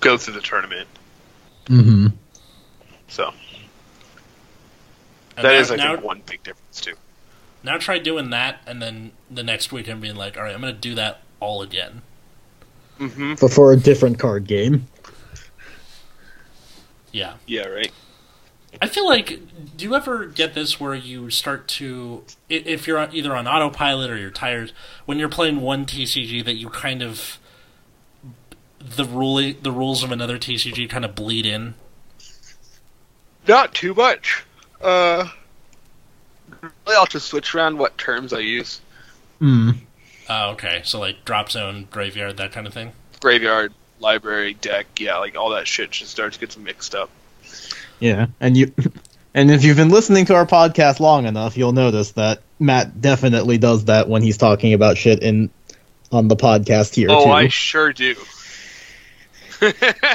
[0.00, 0.86] go through the tournament.
[1.64, 2.08] mm-hmm
[3.08, 3.32] So
[5.38, 6.96] And that now, is I now, think one big difference too.
[7.62, 10.74] now try doing that, and then the next weekend being like, all right, I'm going
[10.74, 12.02] to do that all again.
[13.00, 13.34] Mm-hmm.
[13.40, 14.86] but for a different card game
[17.14, 17.34] Yeah.
[17.46, 17.66] Yeah.
[17.68, 17.92] Right.
[18.82, 19.38] I feel like,
[19.76, 24.18] do you ever get this where you start to, if you're either on autopilot or
[24.18, 24.72] you're tired,
[25.06, 27.38] when you're playing one TCG that you kind of,
[28.80, 31.74] the rule, the rules of another TCG kind of bleed in?
[33.46, 34.44] Not too much.
[34.80, 35.28] Uh,
[36.60, 38.80] really, I'll just switch around what terms I use.
[39.40, 39.76] mm.
[40.28, 40.80] Oh, okay.
[40.84, 42.90] So like drop zone, graveyard, that kind of thing.
[43.20, 43.72] Graveyard,
[44.04, 47.10] library, deck, yeah, like all that shit just starts gets mixed up.
[47.98, 48.72] Yeah, and you,
[49.34, 53.58] and if you've been listening to our podcast long enough, you'll notice that Matt definitely
[53.58, 55.50] does that when he's talking about shit in
[56.12, 57.30] on the podcast here oh, too.
[57.30, 58.14] I sure do.
[59.60, 60.08] Not that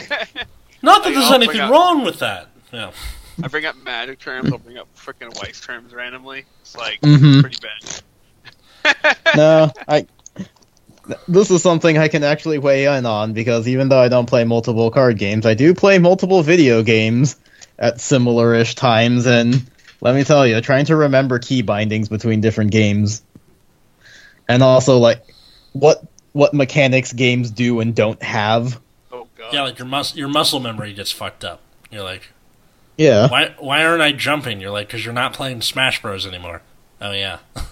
[0.82, 2.48] Like, there's I'll anything bring up- wrong with that.
[2.72, 2.92] Yeah.
[3.44, 6.46] I bring up magic terms, I'll bring up freaking Weiss terms randomly.
[6.62, 7.42] It's like mm-hmm.
[7.42, 9.18] pretty bad.
[9.36, 10.08] no, I.
[11.28, 14.44] This is something I can actually weigh in on because even though I don't play
[14.44, 17.36] multiple card games, I do play multiple video games
[17.78, 19.70] at similar-ish times, and
[20.02, 23.24] let me tell you, trying to remember key bindings between different games,
[24.48, 25.24] and also like
[25.74, 28.80] what what mechanics games do and don't have.
[29.12, 29.54] Oh god.
[29.54, 31.62] Yeah, like your mus- your muscle memory gets fucked up.
[31.92, 32.30] You're like,
[32.98, 34.60] Yeah, why why aren't I jumping?
[34.60, 36.62] You're like, because you're not playing Smash Bros anymore.
[37.02, 37.40] Oh yeah.
[37.56, 37.64] yeah,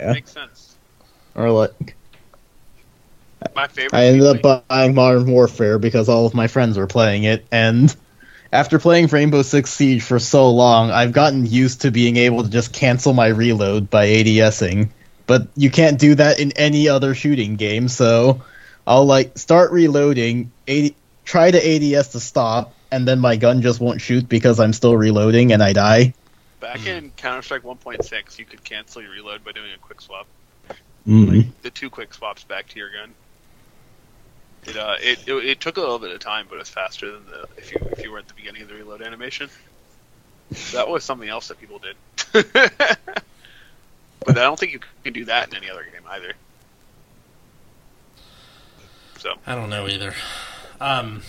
[0.00, 0.76] That Makes sense.
[1.34, 1.96] or like
[3.54, 3.98] My favorite.
[3.98, 7.46] I ended thing, up buying Modern Warfare because all of my friends were playing it,
[7.50, 7.94] and
[8.52, 12.50] after playing Rainbow Six Siege for so long, I've gotten used to being able to
[12.50, 14.88] just cancel my reload by ADSing.
[15.26, 18.42] But you can't do that in any other shooting game, so
[18.86, 23.80] I'll like start reloading, AD- try to ADS to stop, and then my gun just
[23.80, 26.14] won't shoot because I'm still reloading and I die.
[26.60, 30.26] back in Counter Strike 1.6, you could cancel your reload by doing a quick swap.
[31.06, 31.48] Mm.
[31.62, 33.12] The two quick swaps back to your gun.
[34.66, 37.26] It uh, it, it it took a little bit of time, but it's faster than
[37.26, 39.48] the if you if you were at the beginning of the reload animation.
[40.72, 41.96] That was something else that people did.
[42.32, 42.98] but
[44.28, 46.34] I don't think you can do that in any other game either.
[49.18, 50.14] So I don't know either.
[50.80, 51.22] Um,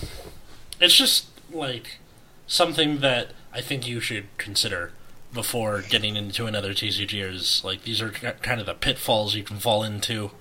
[0.80, 1.98] it's just like
[2.46, 4.92] something that I think you should consider
[5.34, 7.34] before getting into another TCG.
[7.34, 10.32] Is like these are kind of the pitfalls you can fall into.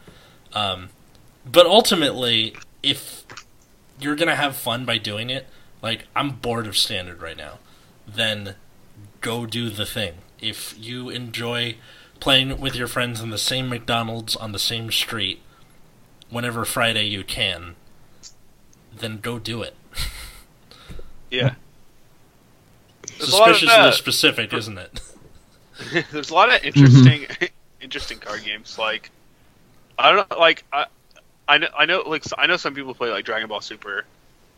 [0.53, 0.91] Um,
[1.51, 2.57] but ultimately,
[2.87, 3.25] if
[3.99, 5.47] you're gonna have fun by doing it,
[5.83, 7.59] like I'm bored of standard right now,
[8.07, 8.55] then
[9.21, 10.15] go do the thing.
[10.41, 11.77] If you enjoy
[12.21, 15.43] playing with your friends in the same McDonald's on the same street
[16.31, 17.75] whenever Friday you can,
[18.97, 19.75] then go do it.
[21.29, 21.55] Yeah.
[23.19, 25.01] There's a of, Suspiciously uh, specific, isn't it?
[26.13, 27.27] There's a lot of interesting,
[27.81, 28.79] interesting card games.
[28.79, 29.11] Like,
[29.99, 30.87] I don't like I,
[31.49, 34.05] I know, I know, like I know some people play like Dragon Ball Super,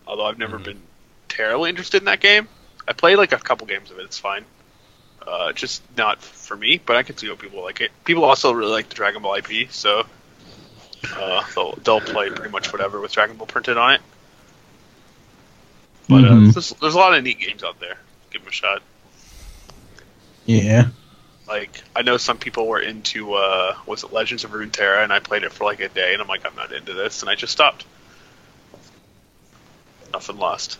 [0.07, 0.65] although I've never Mhm.
[0.65, 0.83] been
[1.29, 2.49] terribly interested in that game.
[2.87, 4.05] I played like a couple games of it.
[4.05, 4.45] It's fine.
[5.27, 7.91] Uh, just not for me, but I can see why people like it.
[8.05, 10.07] People also really like the Dragon Ball IP, so
[11.19, 14.01] uh, they'll they'll play pretty much whatever with Dragon Ball printed on it.
[16.09, 16.55] But uh, Mhm.
[16.55, 17.99] there's, there's a lot of neat games out there.
[18.31, 18.83] Give them a shot.
[20.47, 20.87] Yeah.
[21.49, 25.19] Like I know some people were into uh was it Legends of Runeterra and I
[25.19, 27.35] played it for like a day and I'm like I'm not into this and I
[27.35, 27.87] just stopped.
[30.13, 30.79] Nothing lost.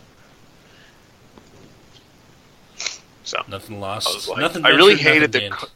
[3.23, 4.27] So Nothing lost.
[4.29, 5.71] I like nothing I really hated the nothing gained.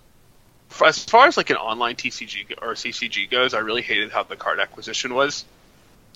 [0.69, 4.23] for, as far as like an online TCG or CCG goes, I really hated how
[4.23, 5.45] the card acquisition was.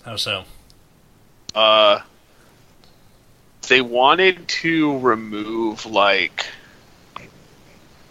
[0.04, 0.44] How so?
[1.54, 2.00] Uh
[3.68, 6.46] they wanted to remove like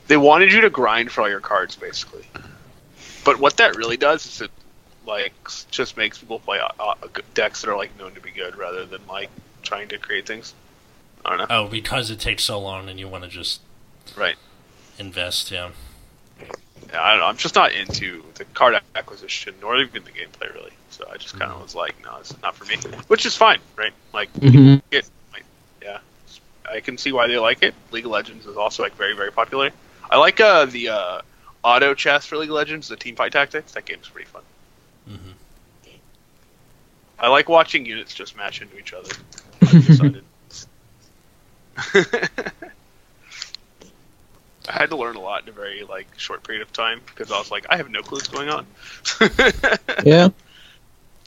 [0.08, 2.26] they wanted you to grind for all your cards basically.
[3.24, 4.52] But what that really does is it
[5.06, 5.34] like
[5.72, 6.94] just makes people play uh, uh,
[7.34, 9.30] decks that are like known to be good rather than like
[9.64, 10.54] trying to create things.
[11.26, 11.48] I don't know.
[11.50, 13.62] Oh, because it takes so long and you want to just
[14.16, 14.36] right.
[14.98, 15.72] invest, yeah.
[16.90, 17.26] Yeah, i don't know.
[17.26, 20.72] I'm just not into the card acquisition nor even the gameplay really.
[20.90, 22.78] So i just kind of was like no it's not for me.
[23.08, 23.94] Which is fine right?
[24.14, 24.82] Like Mhm.
[24.92, 25.44] it like,
[25.82, 26.00] yeah.
[26.70, 27.74] I can see why they like it.
[27.92, 29.72] League of legends is also like very very popular
[30.10, 31.22] i like uh the uh
[31.64, 34.44] auto chess for league of legends the team fight tactics that game's pretty fun
[35.08, 35.32] hmm
[37.20, 39.10] i like watching units just match into each other.
[44.70, 47.32] I had to learn a lot in a very like short period of time because
[47.32, 48.66] I was like, I have no clue what's going on.
[50.06, 50.30] Yeah.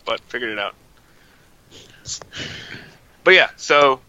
[0.04, 0.74] but figured it out.
[3.24, 4.00] But yeah, so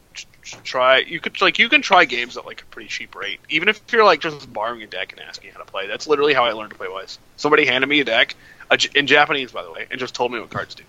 [0.41, 3.69] try you could like you can try games at like a pretty cheap rate, even
[3.69, 5.87] if you're like just borrowing a deck and asking how to play.
[5.87, 7.19] That's literally how I learned to play Weiss.
[7.37, 8.35] Somebody handed me a deck
[8.71, 10.83] a in Japanese, by the way, and just told me what cards do.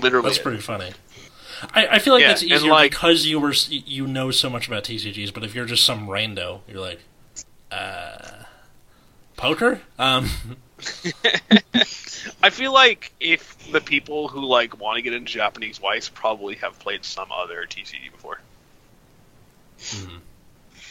[0.00, 0.42] Literally, That's it.
[0.42, 0.92] pretty funny.
[1.74, 4.68] I, I feel like Yeah, that's easier like- because you were you know so much
[4.68, 5.34] about TCGs.
[5.34, 7.00] But if you're just some rando, you're like,
[7.72, 8.44] uh,
[9.38, 9.80] poker.
[9.98, 10.28] Um,
[12.42, 16.56] I feel like if the people who like want to get into Japanese Weiss probably
[16.56, 18.38] have played some other TCG before.
[19.78, 20.20] mhm.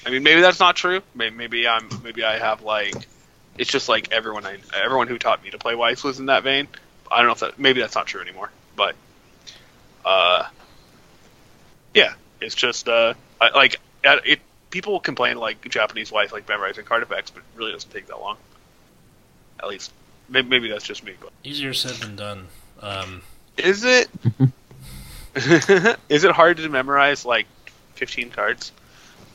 [0.06, 1.02] I mean, maybe that's not true.
[1.14, 2.96] Maybe, maybe I'm maybe I have like
[3.58, 6.44] it's just like everyone I everyone who taught me to play Weiss was in that
[6.44, 6.68] vein.
[7.12, 8.96] I don't know if that maybe that's not true anymore, but
[10.06, 10.48] uh,
[11.94, 14.40] yeah, it's just uh, I, like it.
[14.70, 18.20] People complain like Japanese Weiss like memorizing card effects, but it really doesn't take that
[18.20, 18.38] long.
[19.60, 19.92] At least
[20.30, 21.32] maybe, maybe that's just me, but.
[21.44, 22.48] easier said than done.
[22.82, 23.22] Um,
[23.58, 24.10] Is it?
[26.10, 27.48] is it hard to memorize like
[27.96, 28.72] 15 cards?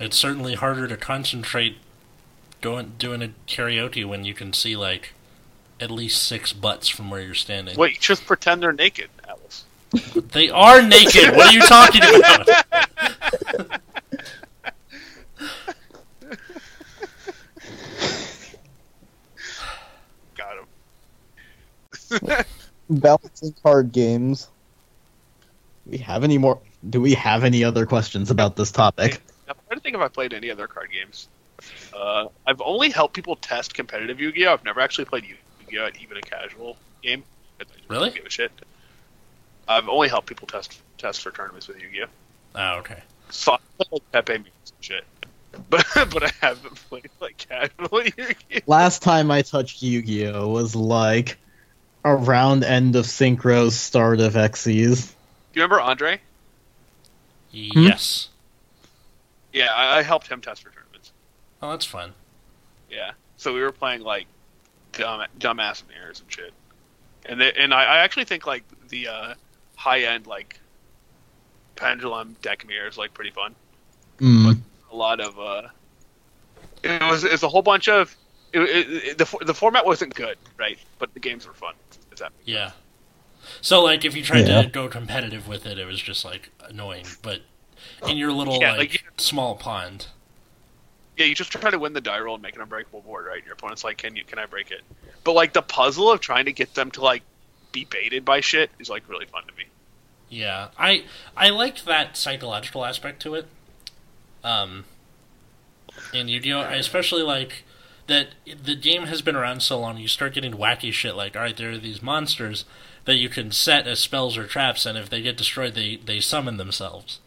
[0.01, 1.77] it's certainly harder to concentrate
[2.61, 5.13] going doing a karaoke when you can see like
[5.81, 7.77] at least six butts from where you're standing.
[7.77, 9.65] Wait, just pretend they're naked, Alice.
[10.15, 11.37] They are naked.
[11.37, 12.49] what are you talking about?
[20.37, 20.67] Got him.
[22.91, 24.49] Balancing card games.
[25.85, 26.61] Do we have any more?
[26.89, 29.21] Do we have any other questions about this topic?
[29.49, 31.29] I'm trying to think if I played any other card games.
[31.95, 34.53] Uh, I've only helped people test competitive Yu-Gi-Oh.
[34.53, 37.23] I've never actually played Yu-Gi-Oh at even a casual game.
[37.61, 38.11] I really?
[38.11, 38.51] Give a shit.
[39.69, 42.07] I've only helped people test test for tournaments with Yu-Gi-Oh.
[42.55, 43.03] Oh, okay.
[43.31, 45.05] So I play like Pepe memes shit.
[45.69, 48.61] But but I haven't played like casual Yu-Gi-Oh.
[48.67, 51.39] Last time I touched Yu-Gi-Oh was like
[52.05, 55.09] around end of Synchro's start of Xyz.
[55.53, 56.21] Do you remember Andre?
[57.51, 58.29] Yes.
[59.53, 61.13] Yeah, I, I helped him test for tournaments.
[61.61, 62.13] Oh, that's fun.
[62.91, 63.13] Yeah.
[63.37, 64.27] So we were playing like
[64.93, 66.53] dumb dumbass mirrors and shit.
[67.27, 69.35] And they, and I, I actually think like the uh,
[69.77, 70.59] high end like
[71.77, 73.55] pendulum deck mirror is like pretty fun.
[74.19, 74.59] Mm.
[74.91, 75.69] A lot of uh,
[76.83, 78.15] it was it's a whole bunch of
[78.53, 80.79] it, it, it- the the format wasn't good, right?
[80.99, 81.75] But the games were fun.
[82.13, 82.73] Is that Yeah.
[83.61, 84.63] So, like, if you tried Yeah.
[84.63, 87.07] to go competitive with it, it was just like annoying.
[87.23, 87.41] But
[88.07, 90.07] in your little Yeah, like, like, you- small pond,
[91.17, 91.27] yeah?
[91.27, 93.43] You just try to win the die roll and make an unbreakable board, right?
[93.45, 94.83] Your opponent's like, can you can I break it?
[95.25, 97.23] But like the puzzle of trying to get them to like
[97.73, 99.65] be baited by shit is like really fun to me.
[100.29, 101.05] yeah, I
[101.37, 103.47] I like that psychological aspect to it.
[104.45, 104.85] Um,
[106.13, 107.65] in Yu-Gi-Oh, I especially like
[108.09, 111.43] that the game has been around so long, you start getting wacky shit like, all
[111.43, 112.65] right, there are these monsters
[113.05, 116.21] that you can set as spells or traps, and if they get destroyed, they they
[116.21, 117.21] summon themselves,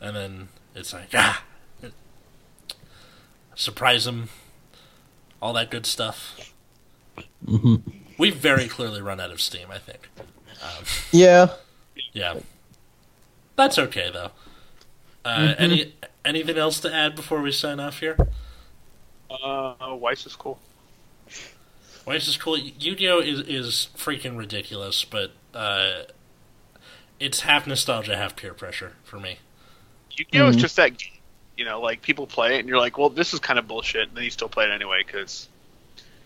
[0.00, 1.42] and then it's like ah,
[3.54, 4.28] surprise them,
[5.40, 6.52] all that good stuff.
[7.46, 7.76] hmm
[8.16, 10.08] We've very clearly run out of steam, I think.
[10.62, 11.48] Um, Yeah.
[12.12, 12.34] yeah,
[13.56, 14.30] that's okay though.
[15.24, 15.94] Uh, Any
[16.24, 18.16] anything else to add before we sign off here?
[19.42, 20.58] Uh, Weiss is cool.
[22.06, 22.58] Weiss is cool.
[22.58, 26.02] Yu-Gi-Oh is is freaking ridiculous, but uh,
[27.18, 29.38] it's half nostalgia, half peer pressure for me.
[30.12, 30.60] Yu-Gi-Oh is Mhm.
[30.60, 31.12] just that, game.
[31.56, 34.08] you know, like people play it and you're like, well, this is kind of bullshit,
[34.08, 35.48] and then you still play it anyway because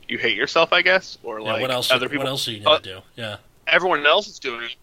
[0.08, 1.90] you hate yourself, I guess, or Yeah, like what else?
[1.90, 2.24] other people.
[2.24, 3.00] What else are you gonna uh, do?
[3.16, 3.36] Yeah,
[3.66, 4.74] Everyone else is doing it.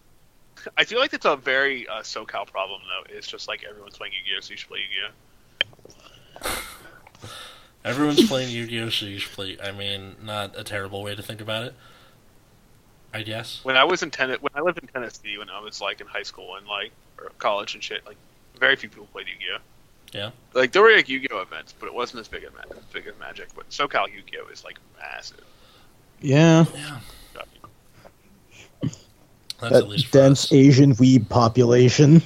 [0.76, 3.14] I feel like it's a very uh, SoCal problem though.
[3.14, 6.50] It's just like everyone's playing Yu-Gi-Oh, so you should play Yu-Gi-Oh.
[7.86, 9.56] Everyone's playing Yu-Gi-Oh, so you should play.
[9.62, 11.74] I mean, not a terrible way to think about it.
[13.14, 13.60] I guess.
[13.62, 16.06] When I was in Tennessee, when I lived in Tennessee, when I was like in
[16.06, 18.16] high school and like or college and shit, like
[18.58, 19.58] very few people played Yu-Gi-Oh.
[20.12, 20.30] Yeah.
[20.52, 23.14] Like there were like Yu-Gi-Oh events, but it wasn't as big as, as big as
[23.18, 23.48] Magic.
[23.54, 25.40] But SoCal Yu-Gi-Oh is like massive.
[26.20, 26.64] Yeah.
[26.74, 26.98] Yeah,
[28.82, 30.52] that's at That least dense us.
[30.52, 32.22] Asian weeb population.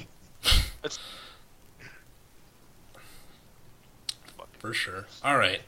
[4.59, 5.05] For sure.
[5.23, 5.61] All right.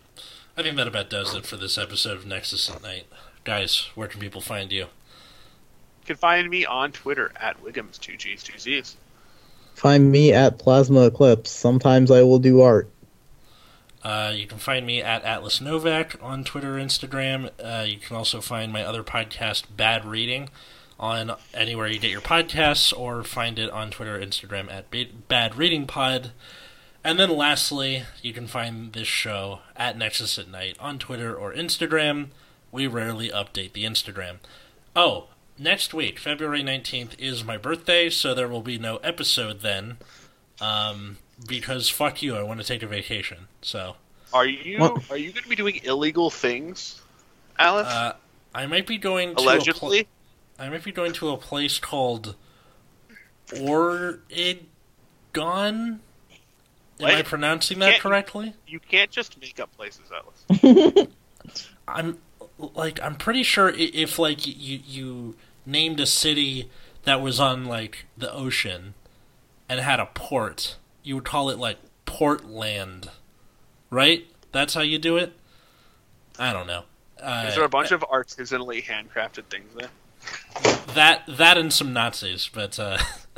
[0.58, 3.06] I think that about does it for this episode of Nexus at Night.
[3.44, 4.82] Guys, where can people find you?
[4.82, 8.98] You can find me on Twitter at Wiggums two G's two Z's.
[9.76, 11.52] Find me at Plasma Eclipse.
[11.52, 12.90] Sometimes I will do art.
[14.04, 17.50] Uh, you can find me at Atlas Novak on Twitter, Instagram.
[17.64, 20.50] Uh, you can also find my other podcast, Bad Reading,
[21.00, 24.88] on anywhere you get your podcasts, or find it on Twitter, Instagram at
[25.28, 26.32] Bad Reading Pod.
[27.04, 31.54] And then lastly, you can find this show at Nexus at Night on Twitter or
[31.54, 32.28] Instagram.
[32.72, 34.38] We rarely update the Instagram.
[34.96, 35.28] Oh,
[35.60, 39.98] next week, February 19th, is my birthday, so there will be no episode then.
[40.62, 43.48] Um, because fuck you, I want to take a vacation.
[43.62, 43.98] So,
[44.34, 45.12] Are you What?
[45.12, 47.02] are you going to be doing illegal things,
[47.60, 47.88] Alice?
[47.88, 48.14] uh,
[48.56, 50.04] I might be going to A Allegedly.
[50.04, 50.10] pl-
[50.66, 52.36] I might be going to a place called
[53.60, 54.68] Oregon.
[57.04, 58.54] Am I pronouncing that correctly?
[58.68, 61.08] you can't just make up places, Alice.
[61.88, 62.18] I'm
[62.58, 65.36] like I'm pretty sure if like you you
[65.66, 66.70] named a city
[67.04, 68.94] that was on like the ocean
[69.70, 73.10] and had a port, you would call it like Portland,
[73.90, 74.26] right?
[74.52, 75.34] That's how you do it.
[76.38, 76.84] I don't know.
[77.22, 79.90] Uh, Is there a bunch of artisanally handcrafted things there?
[80.94, 82.98] that that and some Nazis, but uh,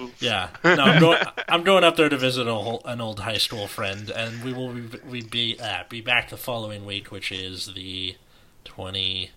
[0.00, 0.22] Oof.
[0.22, 1.22] yeah, no, I'm going.
[1.48, 4.52] I'm going up there to visit a whole, an old high school friend, and we
[4.52, 8.16] will be we be uh, be back the following week, which is the
[8.64, 9.30] twenty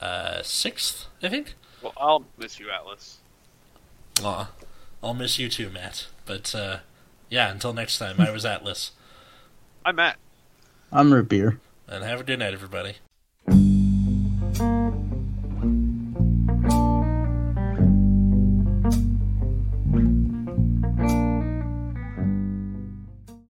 [0.00, 1.54] uh, sixth, I think.
[1.82, 3.18] Well, I'll miss you, Atlas.
[4.22, 4.50] Aw,
[5.02, 6.06] I'll miss you too, Matt.
[6.24, 6.78] But uh,
[7.28, 8.92] yeah, until next time, I was Atlas,
[9.84, 10.16] I'm Matt.
[10.92, 11.58] I'm root beer.
[11.88, 12.96] and have a good night, everybody.